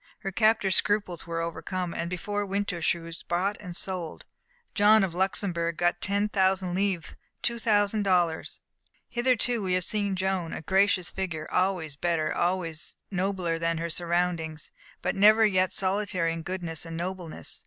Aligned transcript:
Her 0.21 0.31
captors' 0.31 0.75
scruples 0.77 1.27
were 1.27 1.41
overcome, 1.41 1.93
and 1.93 2.09
before 2.09 2.43
winter 2.43 2.81
she 2.81 2.97
was 2.97 3.21
bought 3.21 3.55
and 3.59 3.75
sold. 3.75 4.25
John 4.73 5.03
of 5.03 5.13
Luxembourg 5.13 5.77
got 5.77 6.01
ten 6.01 6.27
thousand 6.27 6.73
livres 6.73 7.13
two 7.43 7.59
thousand 7.59 8.01
dollars. 8.01 8.61
Hitherto 9.09 9.61
we 9.61 9.73
have 9.73 9.83
seen 9.83 10.15
Joan, 10.15 10.53
a 10.53 10.63
gracious 10.63 11.11
figure 11.11 11.47
always 11.51 11.95
better 11.95 12.33
always 12.33 12.97
and 13.11 13.17
nobler 13.17 13.59
than 13.59 13.77
her 13.77 13.91
surroundings 13.91 14.71
but 15.03 15.15
never 15.15 15.45
yet 15.45 15.71
solitary 15.71 16.33
in 16.33 16.41
goodness 16.41 16.83
and 16.83 16.97
nobleness. 16.97 17.59